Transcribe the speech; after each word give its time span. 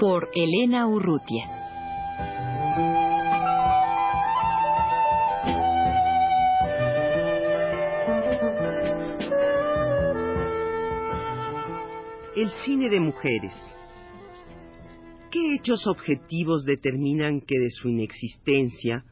Por 0.00 0.30
Elena 0.34 0.86
Urrutia. 0.86 1.44
El 12.34 12.48
cine 12.64 12.88
de 12.88 12.98
mujeres. 12.98 13.52
¿Qué 15.30 15.54
hechos 15.54 15.86
objetivos 15.86 16.64
determinan 16.64 17.42
que 17.42 17.58
de 17.58 17.68
su 17.68 17.90
inexistencia 17.90 19.04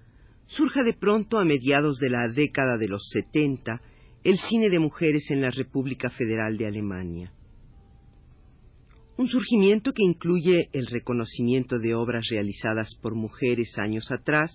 surja 0.47 0.83
de 0.83 0.95
pronto 0.95 1.37
a 1.37 1.45
mediados 1.45 1.99
de 1.99 2.09
la 2.09 2.29
década 2.29 2.79
de 2.79 2.89
los 2.89 3.07
70 3.13 3.83
el 4.25 4.39
cine 4.39 4.71
de 4.71 4.79
mujeres 4.79 5.31
en 5.31 5.43
la 5.43 5.51
República 5.51 6.09
Federal 6.09 6.57
de 6.57 6.67
Alemania. 6.67 7.35
Un 9.19 9.27
surgimiento 9.27 9.93
que 9.93 10.05
incluye 10.05 10.69
el 10.73 10.87
reconocimiento 10.87 11.81
de 11.81 11.93
obras 11.93 12.29
realizadas 12.31 12.89
por 13.03 13.17
mujeres 13.17 13.77
años 13.77 14.13
atrás, 14.13 14.53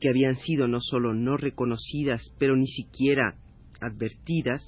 que 0.00 0.08
habían 0.08 0.34
sido 0.34 0.66
no 0.66 0.80
solo 0.80 1.14
no 1.14 1.36
reconocidas, 1.36 2.22
pero 2.40 2.56
ni 2.56 2.66
siquiera 2.66 3.36
advertidas, 3.80 4.64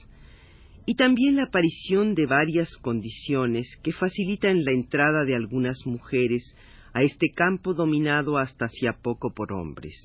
y 0.87 0.95
también 0.95 1.35
la 1.35 1.47
aparición 1.47 2.15
de 2.15 2.27
varias 2.27 2.77
condiciones 2.77 3.67
que 3.83 3.93
facilitan 3.93 4.65
la 4.65 4.71
entrada 4.71 5.25
de 5.25 5.35
algunas 5.35 5.79
mujeres 5.87 6.55
a 6.93 7.03
este 7.03 7.31
campo 7.35 7.75
dominado 7.75 8.39
hasta 8.39 8.67
hacía 8.67 8.93
poco 9.03 9.35
por 9.35 9.53
hombres. 9.55 9.97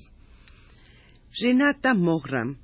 Renata 1.40 1.94
Mogram 1.94 2.56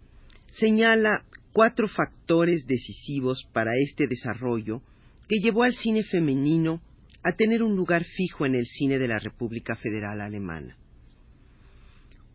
señala 0.59 1.25
cuatro 1.53 1.87
factores 1.87 2.67
decisivos 2.67 3.45
para 3.53 3.71
este 3.81 4.09
desarrollo 4.09 4.83
que 5.29 5.39
llevó 5.39 5.65
al 5.65 5.75
cine 5.75 6.05
femenino 6.05 6.81
a 7.23 7.33
tener 7.33 7.63
un 7.63 7.75
lugar 7.75 8.05
fijo 8.05 8.47
en 8.47 8.55
el 8.55 8.67
cine 8.67 8.99
de 8.99 9.09
la 9.09 9.19
República 9.19 9.77
Federal 9.77 10.21
Alemana. 10.21 10.77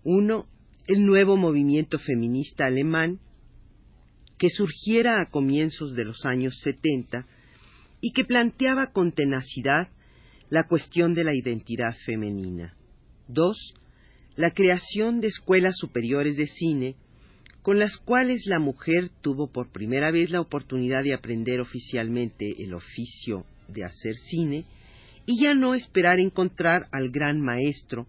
Uno, 0.03 0.47
el 0.87 1.05
nuevo 1.05 1.37
movimiento 1.37 1.99
feminista 1.99 2.65
alemán 2.65 3.19
que 4.37 4.49
surgiera 4.49 5.21
a 5.21 5.29
comienzos 5.29 5.95
de 5.95 6.03
los 6.03 6.25
años 6.25 6.59
70 6.63 7.27
y 8.01 8.11
que 8.11 8.25
planteaba 8.25 8.91
con 8.91 9.11
tenacidad 9.11 9.89
la 10.49 10.67
cuestión 10.67 11.13
de 11.13 11.23
la 11.23 11.35
identidad 11.35 11.95
femenina. 12.05 12.75
Dos, 13.27 13.75
la 14.35 14.51
creación 14.51 15.21
de 15.21 15.27
escuelas 15.27 15.75
superiores 15.77 16.35
de 16.35 16.47
cine 16.47 16.95
con 17.61 17.77
las 17.77 17.97
cuales 17.97 18.45
la 18.47 18.59
mujer 18.59 19.09
tuvo 19.21 19.51
por 19.51 19.71
primera 19.71 20.11
vez 20.11 20.31
la 20.31 20.41
oportunidad 20.41 21.03
de 21.03 21.13
aprender 21.13 21.61
oficialmente 21.61 22.55
el 22.59 22.73
oficio 22.73 23.45
de 23.67 23.83
hacer 23.83 24.15
cine 24.15 24.65
y 25.25 25.41
ya 25.41 25.53
no 25.53 25.75
esperar 25.75 26.19
encontrar 26.19 26.87
al 26.91 27.11
gran 27.11 27.39
maestro 27.39 28.07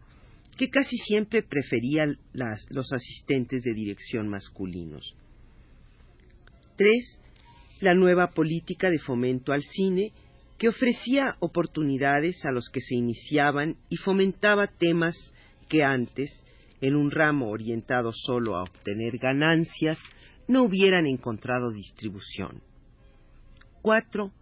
que 0.56 0.68
casi 0.68 0.96
siempre 0.96 1.42
prefería 1.42 2.06
los 2.34 2.92
asistentes 2.92 3.62
de 3.62 3.74
dirección 3.74 4.28
masculinos. 4.28 5.14
Tres, 6.76 7.18
la 7.80 7.94
nueva 7.94 8.30
política 8.30 8.90
de 8.90 8.98
fomento 8.98 9.52
al 9.52 9.62
cine 9.62 10.12
que 10.58 10.68
ofrecía 10.68 11.36
oportunidades 11.40 12.44
a 12.44 12.52
los 12.52 12.68
que 12.70 12.80
se 12.80 12.94
iniciaban 12.94 13.76
y 13.88 13.96
fomentaba 13.96 14.66
temas 14.66 15.16
que 15.68 15.82
antes, 15.82 16.30
en 16.82 16.96
un 16.96 17.10
ramo 17.10 17.48
orientado 17.48 18.12
solo 18.12 18.56
a 18.56 18.64
obtener 18.64 19.16
ganancias, 19.16 19.98
no 20.48 20.64
hubieran 20.64 21.06
encontrado 21.06 21.70
distribución. 21.70 22.60
Cuatro, 23.80 24.32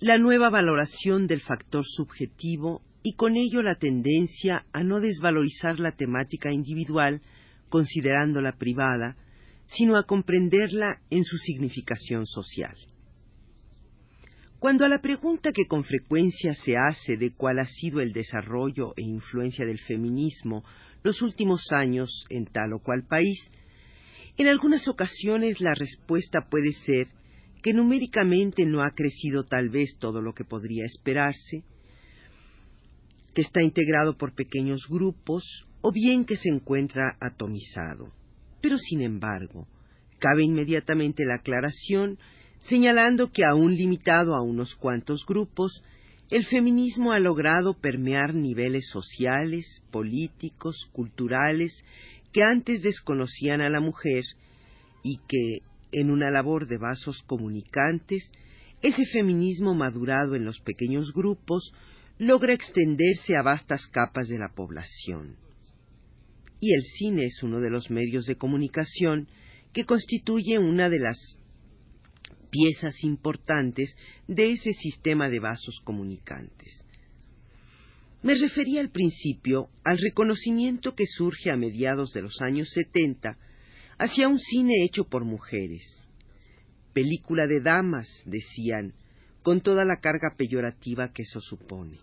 la 0.00 0.18
nueva 0.18 0.50
valoración 0.50 1.26
del 1.26 1.40
factor 1.40 1.84
subjetivo 1.84 2.82
y 3.02 3.14
con 3.14 3.36
ello 3.36 3.62
la 3.62 3.74
tendencia 3.74 4.66
a 4.72 4.82
no 4.84 5.00
desvalorizar 5.00 5.80
la 5.80 5.92
temática 5.92 6.52
individual 6.52 7.22
considerándola 7.70 8.52
privada, 8.58 9.16
sino 9.66 9.96
a 9.96 10.04
comprenderla 10.04 11.00
en 11.08 11.24
su 11.24 11.38
significación 11.38 12.26
social. 12.26 12.76
Cuando 14.58 14.84
a 14.84 14.88
la 14.88 15.00
pregunta 15.00 15.52
que 15.52 15.64
con 15.66 15.84
frecuencia 15.84 16.54
se 16.54 16.76
hace 16.76 17.16
de 17.16 17.32
cuál 17.32 17.60
ha 17.60 17.66
sido 17.66 18.02
el 18.02 18.12
desarrollo 18.12 18.92
e 18.94 19.02
influencia 19.02 19.64
del 19.64 19.78
feminismo 19.78 20.64
los 21.02 21.22
últimos 21.22 21.62
años 21.72 22.24
en 22.28 22.46
tal 22.46 22.72
o 22.72 22.80
cual 22.80 23.06
país, 23.06 23.38
en 24.36 24.48
algunas 24.48 24.86
ocasiones 24.88 25.60
la 25.60 25.74
respuesta 25.74 26.48
puede 26.50 26.72
ser 26.72 27.08
que 27.62 27.74
numéricamente 27.74 28.64
no 28.64 28.82
ha 28.82 28.90
crecido 28.90 29.44
tal 29.44 29.68
vez 29.68 29.96
todo 29.98 30.22
lo 30.22 30.32
que 30.32 30.44
podría 30.44 30.86
esperarse, 30.86 31.62
que 33.34 33.42
está 33.42 33.62
integrado 33.62 34.16
por 34.16 34.34
pequeños 34.34 34.86
grupos 34.88 35.44
o 35.82 35.92
bien 35.92 36.24
que 36.24 36.36
se 36.36 36.48
encuentra 36.48 37.16
atomizado. 37.20 38.12
Pero, 38.60 38.78
sin 38.78 39.02
embargo, 39.02 39.66
cabe 40.18 40.42
inmediatamente 40.42 41.24
la 41.24 41.36
aclaración 41.36 42.18
señalando 42.68 43.30
que 43.30 43.44
aún 43.44 43.74
limitado 43.74 44.34
a 44.34 44.42
unos 44.42 44.74
cuantos 44.74 45.24
grupos, 45.26 45.82
el 46.30 46.44
feminismo 46.46 47.12
ha 47.12 47.18
logrado 47.18 47.74
permear 47.74 48.34
niveles 48.34 48.88
sociales, 48.88 49.66
políticos, 49.90 50.88
culturales, 50.92 51.72
que 52.32 52.42
antes 52.42 52.82
desconocían 52.82 53.60
a 53.60 53.68
la 53.68 53.80
mujer 53.80 54.22
y 55.02 55.18
que, 55.26 55.64
en 55.92 56.10
una 56.10 56.30
labor 56.30 56.68
de 56.68 56.78
vasos 56.78 57.20
comunicantes, 57.26 58.30
ese 58.80 59.04
feminismo 59.06 59.74
madurado 59.74 60.36
en 60.36 60.44
los 60.44 60.60
pequeños 60.60 61.12
grupos 61.12 61.72
logra 62.18 62.52
extenderse 62.52 63.36
a 63.36 63.42
vastas 63.42 63.86
capas 63.88 64.28
de 64.28 64.38
la 64.38 64.50
población. 64.54 65.36
Y 66.60 66.74
el 66.74 66.82
cine 66.98 67.24
es 67.24 67.42
uno 67.42 67.60
de 67.60 67.70
los 67.70 67.90
medios 67.90 68.26
de 68.26 68.36
comunicación 68.36 69.26
que 69.72 69.84
constituye 69.84 70.58
una 70.58 70.88
de 70.88 71.00
las 71.00 71.16
piezas 72.50 73.02
importantes 73.04 73.94
de 74.26 74.52
ese 74.52 74.72
sistema 74.74 75.28
de 75.28 75.40
vasos 75.40 75.80
comunicantes. 75.84 76.84
Me 78.22 78.34
refería 78.34 78.80
al 78.80 78.90
principio 78.90 79.68
al 79.82 79.98
reconocimiento 79.98 80.94
que 80.94 81.06
surge 81.06 81.50
a 81.50 81.56
mediados 81.56 82.12
de 82.12 82.22
los 82.22 82.40
años 82.42 82.68
70 82.74 83.38
hacia 83.98 84.28
un 84.28 84.38
cine 84.38 84.84
hecho 84.84 85.04
por 85.04 85.24
mujeres. 85.24 85.82
Película 86.92 87.46
de 87.46 87.60
damas, 87.60 88.08
decían, 88.26 88.94
con 89.42 89.60
toda 89.62 89.84
la 89.84 89.96
carga 89.96 90.34
peyorativa 90.36 91.12
que 91.12 91.22
eso 91.22 91.40
supone. 91.40 91.98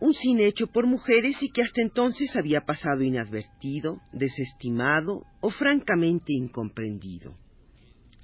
Un 0.00 0.12
cine 0.14 0.46
hecho 0.46 0.66
por 0.66 0.86
mujeres 0.86 1.40
y 1.42 1.50
que 1.50 1.62
hasta 1.62 1.80
entonces 1.80 2.34
había 2.34 2.62
pasado 2.62 3.02
inadvertido, 3.02 4.00
desestimado 4.12 5.24
o 5.40 5.48
francamente 5.48 6.32
incomprendido. 6.32 7.36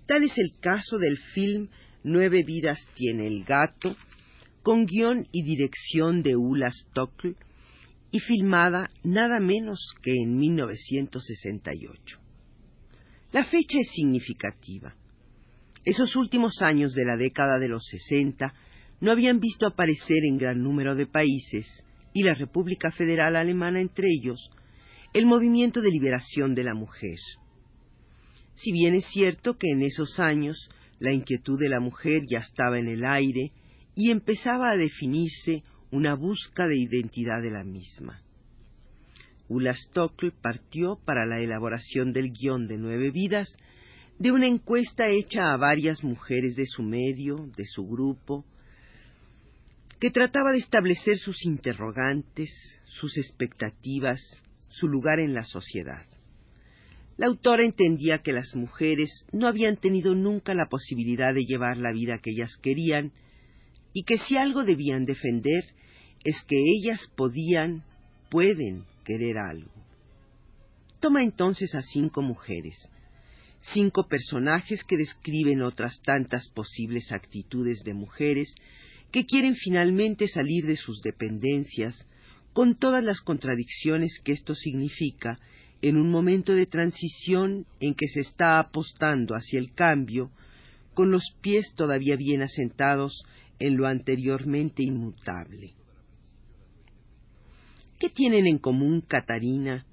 Tal 0.09 0.25
es 0.25 0.33
el 0.39 0.59
caso 0.59 0.97
del 0.97 1.19
film 1.35 1.69
Nueve 2.03 2.43
vidas 2.43 2.79
tiene 2.95 3.27
el 3.27 3.45
gato, 3.45 3.95
con 4.63 4.87
guion 4.87 5.27
y 5.33 5.43
dirección 5.43 6.23
de 6.23 6.35
Ulla 6.35 6.71
Stockl 6.71 7.37
y 8.11 8.21
filmada 8.21 8.91
nada 9.05 9.39
menos 9.39 9.79
que 10.03 10.15
en 10.15 10.39
1968. 10.39 12.19
La 13.33 13.45
fecha 13.45 13.79
es 13.79 13.91
significativa. 13.95 14.95
Esos 15.85 16.17
últimos 16.17 16.63
años 16.63 16.95
de 16.95 17.05
la 17.05 17.19
década 17.19 17.59
de 17.59 17.69
los 17.69 17.85
60 17.85 18.55
no 19.03 19.13
habían 19.13 19.41
visto 19.41 19.67
aparecer 19.67 20.25
en 20.27 20.39
gran 20.39 20.63
número 20.63 20.95
de 20.95 21.07
países, 21.07 21.67
y 22.15 22.23
la 22.23 22.33
República 22.33 22.91
Federal 22.93 23.37
Alemana 23.37 23.81
entre 23.81 24.09
ellos, 24.09 24.51
el 25.13 25.27
movimiento 25.27 25.83
de 25.83 25.91
liberación 25.91 26.55
de 26.55 26.65
la 26.65 26.73
mujer 26.73 27.19
si 28.59 28.73
bien 28.73 28.95
es 28.95 29.05
cierto 29.07 29.57
que 29.57 29.69
en 29.71 29.83
esos 29.83 30.19
años 30.19 30.69
la 30.99 31.13
inquietud 31.13 31.59
de 31.59 31.69
la 31.69 31.81
mujer 31.81 32.23
ya 32.29 32.41
estaba 32.41 32.79
en 32.79 32.89
el 32.89 33.05
aire 33.05 33.53
y 33.95 34.11
empezaba 34.11 34.71
a 34.71 34.77
definirse 34.77 35.63
una 35.91 36.15
busca 36.15 36.67
de 36.67 36.77
identidad 36.77 37.41
de 37.41 37.51
la 37.51 37.65
misma. 37.65 38.21
Ulla 39.49 39.75
Stockl 39.75 40.33
partió 40.43 40.99
para 41.05 41.25
la 41.25 41.41
elaboración 41.41 42.13
del 42.13 42.33
guion 42.33 42.67
de 42.67 42.79
Nueve 42.79 43.11
Vidas 43.11 43.49
de 44.19 44.33
una 44.33 44.47
encuesta 44.47 45.09
hecha 45.09 45.53
a 45.53 45.57
varias 45.57 46.03
mujeres 46.03 46.57
de 46.57 46.67
su 46.67 46.83
medio, 46.83 47.49
de 47.57 47.65
su 47.65 47.87
grupo, 47.87 48.45
que 50.01 50.11
trataba 50.11 50.53
de 50.53 50.59
establecer 50.59 51.17
sus 51.17 51.45
interrogantes, 51.45 52.51
sus 52.87 53.17
expectativas, 53.17 54.21
su 54.69 54.89
lugar 54.89 55.21
en 55.21 55.35
la 55.35 55.45
sociedad. 55.45 56.07
La 57.19 57.27
autora 57.27 57.65
entendía 57.65 58.19
que 58.19 58.33
las 58.33 58.55
mujeres 58.55 59.11
no 59.33 59.49
habían 59.49 59.77
tenido 59.77 60.15
nunca 60.15 60.55
la 60.55 60.69
posibilidad 60.69 61.35
de 61.35 61.45
llevar 61.45 61.77
la 61.77 61.93
vida 61.93 62.21
que 62.21 62.31
ellas 62.31 62.57
querían 62.63 63.13
y 63.93 64.05
que 64.05 64.19
si 64.19 64.37
algo 64.37 64.63
debían 64.63 65.05
defender 65.05 65.65
es 66.23 66.41
que 66.45 66.57
ellas 66.57 67.01
podían, 67.17 67.83
pueden 68.31 68.85
querer 69.05 69.37
algo. 69.37 69.73
Toma 71.01 71.25
entonces 71.25 71.75
a 71.75 71.83
cinco 71.83 72.23
mujeres, 72.23 72.77
cinco 73.73 74.07
personajes 74.07 74.85
que 74.85 74.97
describen 74.97 75.63
otras 75.63 76.01
tantas 76.03 76.49
posibles 76.51 77.11
actitudes 77.11 77.83
de 77.83 77.95
mujeres 77.95 78.55
que 79.11 79.27
quieren 79.27 79.57
finalmente 79.57 80.29
salir 80.29 80.67
de 80.67 80.77
sus 80.77 81.03
dependencias 81.03 81.97
con 82.53 82.79
todas 82.79 83.03
las 83.03 83.21
contradicciones 83.23 84.21
que 84.23 84.33
esto 84.33 84.55
significa 84.55 85.41
en 85.83 85.97
un 85.97 86.11
momento 86.11 86.55
de 86.55 86.67
transición 86.67 87.67
en 87.81 87.95
que 87.95 88.09
se 88.09 88.21
está 88.21 88.59
apostando 88.59 89.35
hacia 89.35 89.59
el 89.59 89.73
cambio, 89.75 90.31
con 90.95 91.11
los 91.11 91.23
pies 91.41 91.73
todavía 91.77 92.17
bien 92.17 92.43
asentados 92.43 93.23
en 93.59 93.77
lo 93.77 93.87
anteriormente 93.87 94.83
inmutable. 94.83 95.75
¿Qué 97.99 98.11
tienen 98.11 98.47
en 98.47 98.59
común 98.59 99.01
Catarina, 99.01 99.87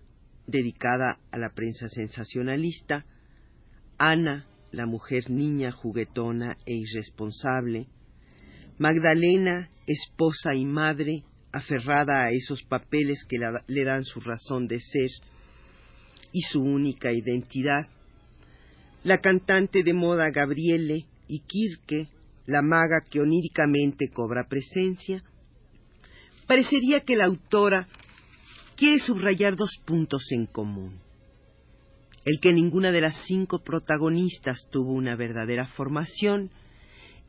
dedicada 0.48 1.20
a 1.32 1.38
la 1.38 1.50
prensa 1.56 1.88
sensacionalista, 1.90 3.06
Ana, 3.98 4.48
la 4.72 4.86
mujer 4.86 5.30
niña 5.30 5.72
juguetona 5.72 6.58
e 6.66 6.76
irresponsable, 6.76 7.88
Magdalena, 8.78 9.70
esposa 9.88 10.54
y 10.54 10.66
madre, 10.66 11.24
aferrada 11.54 12.26
a 12.26 12.32
esos 12.32 12.62
papeles 12.64 13.24
que 13.30 13.38
le 13.68 13.84
dan 13.86 14.04
su 14.04 14.20
razón 14.20 14.68
de 14.68 14.82
ser, 14.82 15.10
y 16.36 16.42
su 16.42 16.62
única 16.62 17.14
identidad. 17.14 17.88
La 19.06 19.22
cantante 19.22 19.84
de 19.84 19.94
moda 19.94 20.32
Gabriele 20.32 21.06
y 21.30 21.40
Kirke, 21.48 22.10
la 22.46 22.62
maga 22.62 23.00
que 23.10 23.22
oníricamente 23.22 24.10
cobra 24.14 24.46
presencia, 24.50 25.24
parecería 26.46 27.00
que 27.06 27.16
la 27.16 27.24
autora 27.24 27.88
quiere 28.76 29.00
subrayar 29.00 29.56
dos 29.56 29.80
puntos 29.86 30.24
en 30.32 30.46
común. 30.48 31.00
El 32.26 32.42
que 32.42 32.52
ninguna 32.52 32.92
de 32.92 33.00
las 33.00 33.16
cinco 33.26 33.64
protagonistas 33.64 34.68
tuvo 34.70 34.92
una 34.92 35.16
verdadera 35.16 35.68
formación 35.68 36.50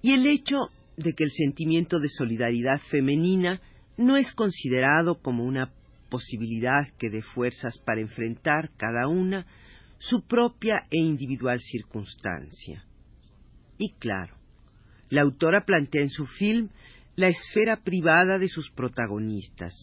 y 0.03 0.15
el 0.15 0.27
hecho 0.27 0.57
de 0.97 1.13
que 1.13 1.23
el 1.23 1.31
sentimiento 1.31 2.01
de 2.01 2.09
solidaridad 2.09 2.81
femenina 2.91 3.61
no 3.97 4.17
es 4.17 4.33
considerado 4.33 5.21
como 5.23 5.45
una 5.45 5.71
posibilidad 6.17 6.89
que 6.99 7.11
dé 7.11 7.21
fuerzas 7.21 7.79
para 7.85 8.01
enfrentar 8.01 8.71
cada 8.79 9.07
una 9.07 9.47
su 9.99 10.27
propia 10.27 10.87
e 10.91 10.97
individual 10.97 11.61
circunstancia. 11.61 12.87
Y 13.77 13.93
claro, 13.99 14.35
la 15.11 15.21
autora 15.21 15.67
plantea 15.67 16.01
en 16.01 16.09
su 16.09 16.27
film 16.27 16.71
la 17.17 17.29
esfera 17.29 17.77
privada 17.85 18.39
de 18.39 18.49
sus 18.49 18.71
protagonistas, 18.71 19.75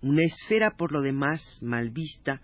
una 0.00 0.22
esfera 0.22 0.76
por 0.78 0.92
lo 0.92 1.02
demás 1.02 1.42
mal 1.60 1.90
vista, 1.90 2.40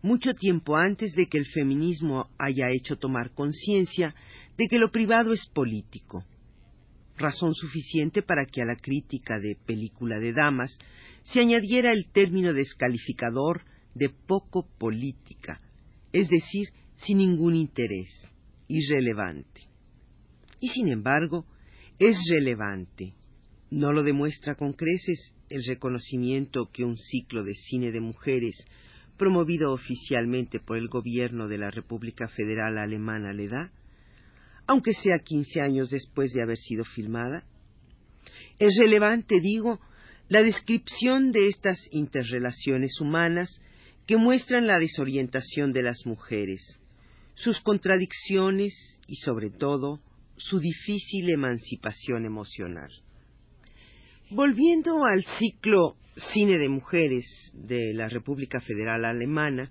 mucho 0.00 0.32
tiempo 0.34 0.76
antes 0.76 1.12
de 1.16 1.26
que 1.26 1.38
el 1.38 1.46
feminismo 1.46 2.30
haya 2.38 2.70
hecho 2.70 2.98
tomar 2.98 3.32
conciencia 3.32 4.14
de 4.56 4.68
que 4.68 4.78
lo 4.78 4.92
privado 4.92 5.32
es 5.32 5.44
político. 5.52 6.24
Razón 7.16 7.52
suficiente 7.52 8.22
para 8.22 8.46
que 8.46 8.62
a 8.62 8.64
la 8.64 8.76
crítica 8.76 9.40
de 9.40 9.56
película 9.66 10.20
de 10.20 10.32
damas 10.32 10.70
se 11.32 11.40
añadiera 11.40 11.92
el 11.92 12.10
término 12.12 12.52
descalificador 12.52 13.62
de 13.94 14.10
poco 14.10 14.68
política, 14.78 15.60
es 16.12 16.28
decir, 16.28 16.68
sin 16.96 17.18
ningún 17.18 17.54
interés, 17.54 18.08
irrelevante. 18.68 19.62
Y 20.60 20.68
sin 20.68 20.88
embargo, 20.88 21.44
es 21.98 22.16
relevante. 22.30 23.14
No 23.70 23.92
lo 23.92 24.02
demuestra 24.02 24.54
con 24.54 24.72
creces 24.72 25.34
el 25.48 25.62
reconocimiento 25.66 26.70
que 26.72 26.84
un 26.84 26.96
ciclo 26.96 27.42
de 27.42 27.54
cine 27.54 27.90
de 27.90 28.00
mujeres, 28.00 28.54
promovido 29.16 29.72
oficialmente 29.72 30.60
por 30.60 30.76
el 30.76 30.88
gobierno 30.88 31.48
de 31.48 31.58
la 31.58 31.70
República 31.70 32.28
Federal 32.28 32.78
Alemana, 32.78 33.32
le 33.32 33.48
da, 33.48 33.72
aunque 34.66 34.92
sea 34.92 35.18
quince 35.20 35.60
años 35.60 35.90
después 35.90 36.32
de 36.32 36.42
haber 36.42 36.58
sido 36.58 36.84
filmada. 36.84 37.44
Es 38.58 38.76
relevante, 38.78 39.40
digo, 39.40 39.80
la 40.28 40.42
descripción 40.42 41.32
de 41.32 41.48
estas 41.48 41.78
interrelaciones 41.90 43.00
humanas 43.00 43.60
que 44.06 44.16
muestran 44.16 44.66
la 44.66 44.78
desorientación 44.78 45.72
de 45.72 45.82
las 45.82 46.06
mujeres, 46.06 46.62
sus 47.34 47.60
contradicciones 47.60 48.74
y, 49.06 49.16
sobre 49.16 49.50
todo, 49.50 50.00
su 50.36 50.58
difícil 50.58 51.30
emancipación 51.30 52.24
emocional. 52.24 52.90
Volviendo 54.30 55.04
al 55.04 55.24
ciclo 55.38 55.96
Cine 56.32 56.58
de 56.58 56.68
Mujeres 56.68 57.24
de 57.52 57.94
la 57.94 58.08
República 58.08 58.60
Federal 58.60 59.04
Alemana, 59.04 59.70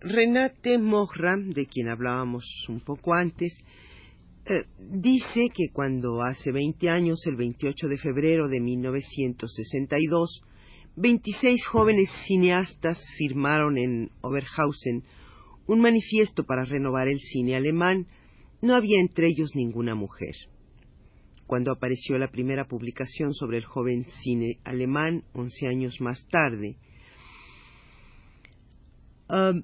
Renate 0.00 0.78
Mohram, 0.78 1.50
de 1.50 1.66
quien 1.66 1.88
hablábamos 1.88 2.44
un 2.68 2.80
poco 2.80 3.14
antes, 3.14 3.52
eh, 4.50 4.64
dice 4.78 5.48
que 5.54 5.68
cuando 5.72 6.22
hace 6.22 6.50
20 6.50 6.90
años, 6.90 7.24
el 7.26 7.36
28 7.36 7.86
de 7.86 7.98
febrero 7.98 8.48
de 8.48 8.60
1962, 8.60 10.42
26 10.96 11.66
jóvenes 11.66 12.10
cineastas 12.26 12.98
firmaron 13.16 13.78
en 13.78 14.10
Oberhausen 14.22 15.04
un 15.68 15.80
manifiesto 15.80 16.42
para 16.42 16.64
renovar 16.64 17.06
el 17.06 17.20
cine 17.20 17.54
alemán, 17.54 18.08
no 18.60 18.74
había 18.74 18.98
entre 18.98 19.28
ellos 19.28 19.54
ninguna 19.54 19.94
mujer. 19.94 20.34
Cuando 21.46 21.70
apareció 21.70 22.18
la 22.18 22.32
primera 22.32 22.66
publicación 22.66 23.32
sobre 23.32 23.58
el 23.58 23.64
joven 23.64 24.04
cine 24.24 24.58
alemán, 24.64 25.22
11 25.32 25.68
años 25.68 26.00
más 26.00 26.26
tarde, 26.26 26.76
um, 29.28 29.62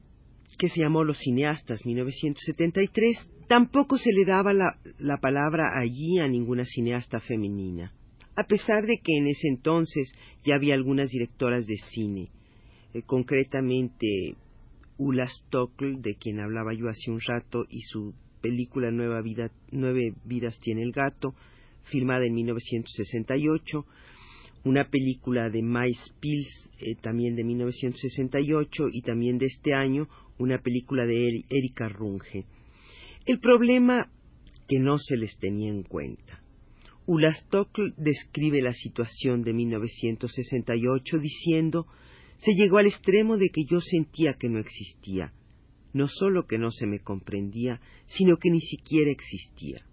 que 0.58 0.68
se 0.68 0.80
llamó 0.80 1.02
Los 1.02 1.18
Cineastas 1.18 1.84
1973, 1.84 3.30
Tampoco 3.48 3.96
se 3.96 4.12
le 4.12 4.24
daba 4.24 4.52
la, 4.52 5.18
palabra 5.20 5.78
allí 5.78 6.18
a 6.18 6.26
ninguna 6.26 6.64
cineasta 6.64 7.20
femenina, 7.20 7.92
a 8.34 8.44
pesar 8.44 8.84
de 8.86 8.98
que 8.98 9.16
en 9.18 9.28
ese 9.28 9.46
entonces 9.48 10.12
ya 10.44 10.56
había 10.56 10.74
algunas 10.74 11.10
directoras 11.10 11.64
de 11.66 11.76
cine, 11.92 12.28
eh, 12.92 13.02
concretamente 13.06 14.34
Ulla 14.98 15.26
Stockl, 15.26 16.00
de 16.00 16.16
quien 16.16 16.40
hablaba 16.40 16.74
yo 16.74 16.88
hace 16.88 17.10
un 17.12 17.20
rato, 17.20 17.64
y 17.68 17.82
su 17.82 18.14
película 18.40 18.90
Nueva 18.90 19.22
Vida, 19.22 19.52
Nueve 19.70 20.14
Vidas 20.24 20.58
tiene 20.58 20.82
el 20.82 20.90
gato, 20.90 21.34
filmada 21.84 22.26
en 22.26 22.34
1968, 22.34 23.86
una 24.64 24.90
película 24.90 25.50
de 25.50 25.62
Mais 25.62 25.98
Pils, 26.18 26.68
eh, 26.80 26.96
también 27.00 27.36
de 27.36 27.44
1968, 27.44 28.88
y 28.92 29.02
también 29.02 29.38
de 29.38 29.46
este 29.46 29.72
año, 29.72 30.08
una 30.38 30.58
película 30.58 31.06
de 31.06 31.44
Erika 31.48 31.88
Runge. 31.88 32.44
El 33.26 33.40
problema 33.40 34.10
que 34.68 34.78
no 34.78 34.98
se 34.98 35.16
les 35.16 35.36
tenía 35.38 35.68
en 35.70 35.82
cuenta. 35.82 36.42
Ulla 37.06 37.30
Stockl 37.30 37.94
describe 37.96 38.62
la 38.62 38.72
situación 38.72 39.42
de 39.42 39.52
1968 39.52 41.18
diciendo 41.18 41.86
se 42.38 42.52
llegó 42.52 42.78
al 42.78 42.86
extremo 42.86 43.36
de 43.36 43.48
que 43.48 43.64
yo 43.64 43.80
sentía 43.80 44.34
que 44.34 44.48
no 44.48 44.58
existía, 44.58 45.32
no 45.92 46.06
solo 46.06 46.46
que 46.46 46.58
no 46.58 46.70
se 46.70 46.86
me 46.86 47.00
comprendía, 47.00 47.80
sino 48.06 48.36
que 48.36 48.50
ni 48.50 48.60
siquiera 48.60 49.10
existía. 49.10 49.84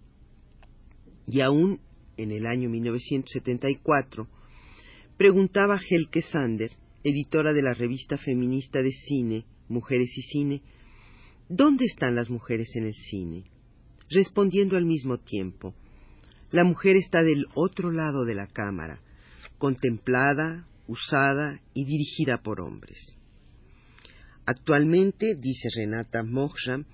Y 1.26 1.40
aún 1.40 1.80
en 2.16 2.30
el 2.30 2.46
año 2.46 2.68
1974, 2.68 4.28
preguntaba 5.16 5.78
Helke 5.78 6.22
Sander, 6.22 6.70
editora 7.02 7.52
de 7.52 7.62
la 7.62 7.74
revista 7.74 8.18
feminista 8.18 8.82
de 8.82 8.92
cine, 8.92 9.44
Mujeres 9.68 10.10
y 10.16 10.22
Cine, 10.22 10.62
¿Dónde 11.48 11.84
están 11.84 12.14
las 12.14 12.30
mujeres 12.30 12.74
en 12.74 12.86
el 12.86 12.94
cine? 12.94 13.44
Respondiendo 14.08 14.76
al 14.76 14.86
mismo 14.86 15.18
tiempo, 15.18 15.74
la 16.50 16.64
mujer 16.64 16.96
está 16.96 17.22
del 17.22 17.46
otro 17.54 17.90
lado 17.90 18.24
de 18.24 18.34
la 18.34 18.46
cámara, 18.46 19.00
contemplada, 19.58 20.66
usada 20.86 21.60
y 21.74 21.84
dirigida 21.84 22.42
por 22.42 22.60
hombres. 22.62 22.98
Actualmente, 24.46 25.34
dice 25.36 25.68
Renata 25.76 26.22
Mohram, 26.22 26.86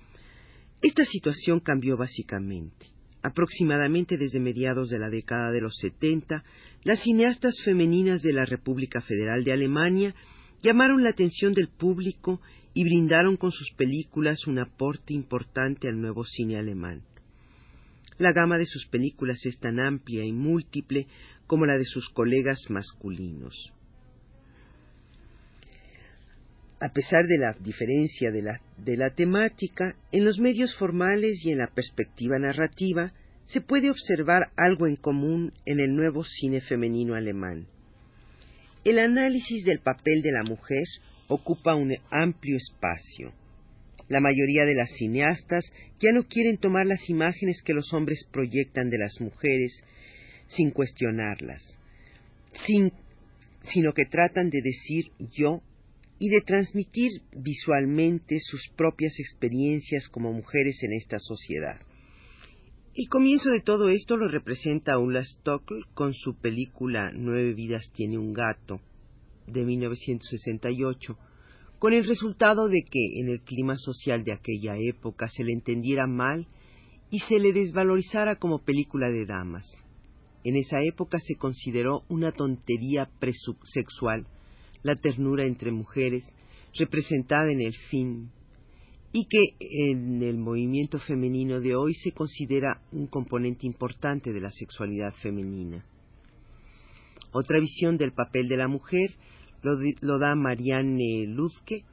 esta 0.81 1.05
situación 1.05 1.61
cambió 1.61 1.95
básicamente. 1.95 2.87
Aproximadamente 3.23 4.17
desde 4.17 4.39
mediados 4.39 4.89
de 4.89 4.99
la 4.99 5.09
década 5.09 5.51
de 5.51 5.61
los 5.61 5.77
70, 5.77 6.43
las 6.83 6.99
cineastas 7.03 7.55
femeninas 7.63 8.21
de 8.21 8.33
la 8.33 8.45
República 8.45 9.01
Federal 9.01 9.43
de 9.43 9.53
Alemania 9.53 10.15
llamaron 10.63 11.03
la 11.03 11.09
atención 11.11 11.53
del 11.53 11.69
público 11.69 12.41
y 12.73 12.83
brindaron 12.83 13.37
con 13.37 13.51
sus 13.51 13.71
películas 13.73 14.47
un 14.47 14.59
aporte 14.59 15.13
importante 15.13 15.87
al 15.87 15.99
nuevo 15.99 16.23
cine 16.23 16.57
alemán. 16.57 17.03
La 18.17 18.31
gama 18.33 18.57
de 18.57 18.65
sus 18.65 18.85
películas 18.87 19.45
es 19.45 19.57
tan 19.59 19.79
amplia 19.79 20.23
y 20.23 20.31
múltiple 20.31 21.07
como 21.47 21.65
la 21.65 21.77
de 21.77 21.85
sus 21.85 22.09
colegas 22.09 22.59
masculinos. 22.69 23.73
A 26.79 26.93
pesar 26.93 27.27
de 27.27 27.37
la 27.37 27.53
diferencia 27.59 28.31
de 28.31 28.97
la, 28.97 29.09
temática, 29.13 29.95
en 30.11 30.25
los 30.25 30.39
medios 30.39 30.75
formales 30.77 31.37
y 31.43 31.51
en 31.51 31.59
la 31.59 31.67
perspectiva 31.67 32.39
narrativa, 32.39 33.13
se 33.47 33.61
puede 33.61 33.91
observar 33.91 34.51
algo 34.55 34.87
en 34.87 34.95
común 34.95 35.53
en 35.65 35.79
el 35.79 35.93
nuevo 35.95 36.23
cine 36.23 36.61
femenino 36.61 37.13
alemán. 37.13 37.67
El 38.83 38.97
análisis 38.97 39.63
del 39.63 39.79
papel 39.79 40.21
de 40.23 40.31
la 40.31 40.43
mujer 40.43 40.85
ocupa 41.31 41.75
un 41.75 41.95
amplio 42.09 42.57
espacio. 42.57 43.31
La 44.09 44.19
mayoría 44.19 44.65
de 44.65 44.75
las 44.75 44.91
cineastas 44.97 45.63
ya 46.01 46.11
no 46.11 46.23
quieren 46.27 46.57
tomar 46.57 46.85
las 46.85 47.09
imágenes 47.09 47.61
que 47.63 47.73
los 47.73 47.93
hombres 47.93 48.27
proyectan 48.31 48.89
de 48.89 48.97
las 48.97 49.21
mujeres 49.21 49.71
sin 50.47 50.71
cuestionarlas, 50.71 51.63
sino 53.63 53.93
que 53.93 54.05
tratan 54.05 54.49
de 54.49 54.59
decir 54.61 55.05
yo 55.31 55.61
y 56.19 56.27
de 56.29 56.41
transmitir 56.41 57.09
visualmente 57.31 58.39
sus 58.41 58.67
propias 58.75 59.17
experiencias 59.17 60.09
como 60.09 60.33
mujeres 60.33 60.83
en 60.83 60.91
esta 60.91 61.17
sociedad. 61.19 61.79
El 62.93 63.07
comienzo 63.07 63.51
de 63.51 63.61
todo 63.61 63.87
esto 63.87 64.17
lo 64.17 64.27
representa 64.27 64.99
Ulla 64.99 65.21
Stockl 65.21 65.85
con 65.93 66.13
su 66.13 66.35
película 66.35 67.11
Nueve 67.13 67.53
vidas 67.53 67.89
tiene 67.95 68.17
un 68.17 68.33
gato 68.33 68.81
de 69.47 69.65
1968, 69.65 71.17
con 71.79 71.93
el 71.93 72.05
resultado 72.05 72.67
de 72.67 72.83
que 72.83 73.19
en 73.19 73.29
el 73.29 73.41
clima 73.41 73.75
social 73.77 74.23
de 74.23 74.33
aquella 74.33 74.77
época 74.77 75.27
se 75.29 75.43
le 75.43 75.53
entendiera 75.53 76.07
mal 76.07 76.47
y 77.09 77.19
se 77.19 77.39
le 77.39 77.53
desvalorizara 77.53 78.35
como 78.35 78.59
película 78.59 79.09
de 79.09 79.25
damas. 79.25 79.65
En 80.43 80.55
esa 80.55 80.81
época 80.81 81.19
se 81.19 81.35
consideró 81.35 82.03
una 82.07 82.31
tontería 82.31 83.09
presexual 83.19 84.27
la 84.83 84.95
ternura 84.95 85.45
entre 85.45 85.71
mujeres 85.71 86.23
representada 86.77 87.51
en 87.51 87.61
el 87.61 87.73
film 87.73 88.29
y 89.11 89.25
que 89.25 89.55
en 89.59 90.23
el 90.23 90.37
movimiento 90.37 90.99
femenino 90.99 91.59
de 91.59 91.75
hoy 91.75 91.93
se 91.95 92.11
considera 92.11 92.81
un 92.91 93.07
componente 93.07 93.67
importante 93.67 94.31
de 94.31 94.39
la 94.39 94.51
sexualidad 94.51 95.13
femenina. 95.15 95.85
Otra 97.31 97.59
visión 97.59 97.97
del 97.97 98.11
papel 98.11 98.47
de 98.47 98.57
la 98.57 98.67
mujer 98.67 99.11
lo, 99.63 100.19
da 100.19 100.35
Marianne 100.35 101.25
Luzke 101.27 101.85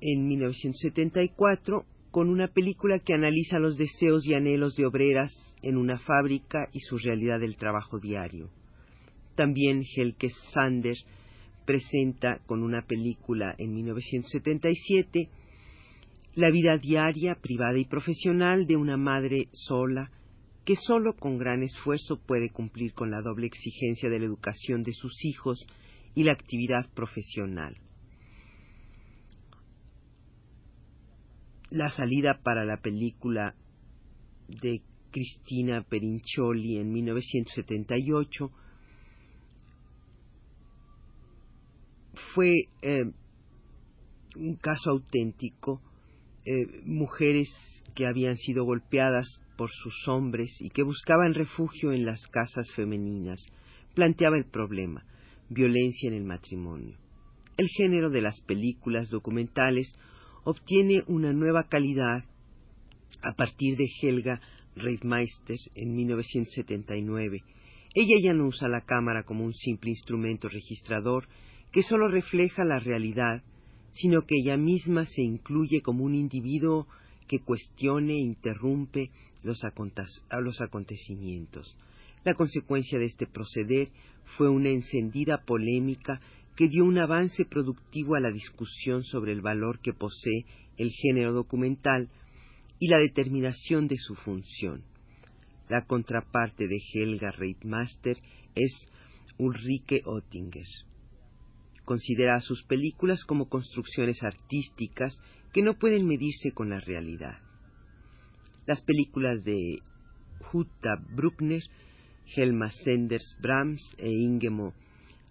en 0.00 0.26
1974 0.26 1.84
con 2.10 2.28
una 2.28 2.48
película 2.48 2.98
que 2.98 3.14
analiza 3.14 3.58
los 3.58 3.76
deseos 3.76 4.26
y 4.26 4.34
anhelos 4.34 4.74
de 4.74 4.84
obreras 4.84 5.32
en 5.62 5.76
una 5.76 5.98
fábrica 5.98 6.68
y 6.72 6.80
su 6.80 6.98
realidad 6.98 7.40
del 7.40 7.56
trabajo 7.56 7.98
diario. 7.98 8.50
También 9.36 9.82
Helke 9.96 10.30
Sander 10.52 10.96
presenta 11.64 12.40
con 12.46 12.62
una 12.62 12.82
película 12.82 13.54
en 13.58 13.74
1977 13.74 15.28
la 16.34 16.50
vida 16.50 16.78
diaria, 16.78 17.36
privada 17.40 17.78
y 17.78 17.84
profesional 17.86 18.66
de 18.66 18.76
una 18.76 18.96
madre 18.96 19.48
sola 19.52 20.10
que 20.64 20.76
solo 20.76 21.16
con 21.16 21.38
gran 21.38 21.62
esfuerzo 21.62 22.20
puede 22.20 22.50
cumplir 22.50 22.92
con 22.92 23.10
la 23.10 23.22
doble 23.22 23.46
exigencia 23.46 24.10
de 24.10 24.18
la 24.18 24.26
educación 24.26 24.82
de 24.82 24.92
sus 24.92 25.24
hijos 25.24 25.66
y 26.14 26.24
la 26.24 26.32
actividad 26.32 26.88
profesional. 26.94 27.76
La 31.70 31.88
salida 31.90 32.40
para 32.42 32.64
la 32.64 32.78
película 32.78 33.54
de 34.48 34.82
Cristina 35.12 35.82
Perincioli 35.82 36.78
en 36.78 36.92
1978 36.92 38.50
fue 42.34 42.68
eh, 42.82 43.04
un 44.36 44.56
caso 44.56 44.90
auténtico, 44.90 45.80
eh, 46.44 46.82
mujeres 46.84 47.48
que 47.94 48.06
habían 48.06 48.36
sido 48.36 48.64
golpeadas 48.64 49.40
por 49.60 49.70
sus 49.70 50.08
hombres 50.08 50.56
y 50.58 50.70
que 50.70 50.82
buscaban 50.82 51.34
refugio 51.34 51.92
en 51.92 52.06
las 52.06 52.26
casas 52.28 52.72
femeninas. 52.72 53.44
Planteaba 53.94 54.38
el 54.38 54.46
problema, 54.46 55.04
violencia 55.50 56.08
en 56.08 56.14
el 56.14 56.24
matrimonio. 56.24 56.96
El 57.58 57.68
género 57.68 58.08
de 58.08 58.22
las 58.22 58.40
películas 58.40 59.10
documentales 59.10 59.94
obtiene 60.44 61.02
una 61.08 61.34
nueva 61.34 61.64
calidad 61.64 62.24
a 63.22 63.34
partir 63.34 63.76
de 63.76 63.84
Helga 64.00 64.40
Reitmeister 64.76 65.58
en 65.74 65.94
1979. 65.94 67.42
Ella 67.94 68.16
ya 68.22 68.32
no 68.32 68.46
usa 68.46 68.66
la 68.66 68.80
cámara 68.80 69.24
como 69.24 69.44
un 69.44 69.52
simple 69.52 69.90
instrumento 69.90 70.48
registrador, 70.48 71.28
que 71.70 71.82
sólo 71.82 72.08
refleja 72.08 72.64
la 72.64 72.78
realidad, 72.78 73.42
sino 73.90 74.22
que 74.22 74.36
ella 74.42 74.56
misma 74.56 75.04
se 75.04 75.20
incluye 75.20 75.82
como 75.82 76.04
un 76.04 76.14
individuo 76.14 76.86
que 77.30 77.38
cuestione 77.38 78.14
e 78.14 78.18
interrumpe 78.18 79.12
los, 79.44 79.62
acontecimientos. 79.62 81.76
La 82.24 82.34
consecuencia 82.34 82.98
de 82.98 83.04
este 83.04 83.28
proceder 83.28 83.90
fue 84.36 84.48
una 84.48 84.70
encendida 84.70 85.44
polémica 85.46 86.20
que 86.56 86.66
dio 86.66 86.84
un 86.84 86.98
avance 86.98 87.44
productivo 87.44 88.16
a 88.16 88.20
la 88.20 88.32
discusión 88.32 89.04
sobre 89.04 89.30
el 89.30 89.42
valor 89.42 89.78
que 89.78 89.92
posee 89.92 90.44
el 90.76 90.90
género 90.90 91.32
documental 91.32 92.10
y 92.80 92.88
la 92.88 92.98
determinación 92.98 93.86
de 93.86 93.98
su 93.98 94.16
función. 94.16 94.82
La 95.68 95.86
contraparte 95.86 96.66
de 96.66 96.80
Helga 96.92 97.30
Reitmaster 97.30 98.16
es 98.56 98.72
Ulrike 99.38 100.02
Oettinger 100.04 100.66
considera 101.90 102.40
sus 102.40 102.62
películas 102.62 103.24
como 103.24 103.48
construcciones 103.48 104.22
artísticas 104.22 105.20
que 105.52 105.62
no 105.62 105.74
pueden 105.74 106.06
medirse 106.06 106.52
con 106.52 106.70
la 106.70 106.80
realidad. 106.80 107.38
Las 108.66 108.80
películas 108.82 109.42
de 109.44 109.78
Jutta 110.50 110.96
Bruckner, 111.14 111.62
Helma 112.36 112.70
Senders 112.70 113.36
Brahms 113.40 113.82
e 113.98 114.08
Ingemo 114.10 114.74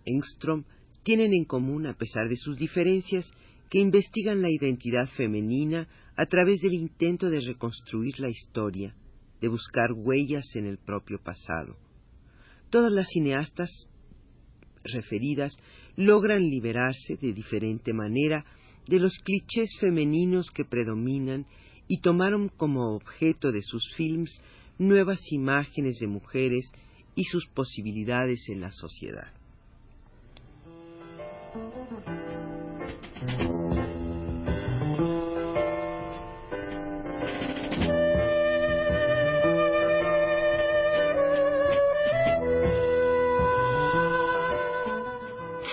Engström 0.05 0.65
tienen 1.03 1.33
en 1.33 1.45
común, 1.45 1.87
a 1.87 1.93
pesar 1.93 2.27
de 2.27 2.35
sus 2.35 2.57
diferencias, 2.57 3.29
que 3.69 3.79
investigan 3.79 4.41
la 4.41 4.49
identidad 4.49 5.07
femenina 5.15 5.87
a 6.15 6.25
través 6.25 6.59
del 6.61 6.73
intento 6.73 7.29
de 7.29 7.39
reconstruir 7.39 8.19
la 8.19 8.29
historia, 8.29 8.95
de 9.39 9.47
buscar 9.47 9.93
huellas 9.93 10.55
en 10.55 10.65
el 10.65 10.77
propio 10.77 11.19
pasado. 11.19 11.77
Todas 12.69 12.91
las 12.91 13.07
cineastas 13.07 13.69
referidas 14.83 15.55
logran 15.95 16.43
liberarse 16.43 17.15
de 17.21 17.33
diferente 17.33 17.93
manera 17.93 18.45
de 18.87 18.99
los 18.99 19.17
clichés 19.19 19.69
femeninos 19.79 20.49
que 20.51 20.65
predominan 20.65 21.45
y 21.87 22.01
tomaron 22.01 22.49
como 22.49 22.95
objeto 22.95 23.51
de 23.51 23.61
sus 23.61 23.83
films 23.95 24.41
nuevas 24.77 25.19
imágenes 25.31 25.99
de 25.99 26.07
mujeres 26.07 26.71
y 27.15 27.25
sus 27.25 27.47
posibilidades 27.47 28.47
en 28.49 28.61
la 28.61 28.71
sociedad. 28.71 29.33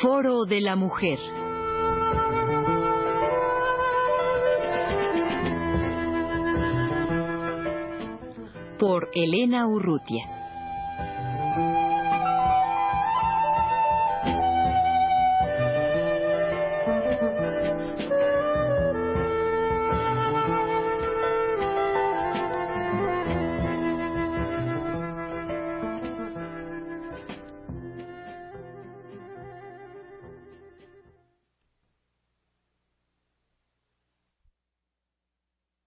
Foro 0.02 0.44
de 0.44 0.60
la 0.60 0.76
Mujer. 0.76 1.45
Por 8.78 9.08
Elena 9.14 9.66
Urrutia. 9.66 10.45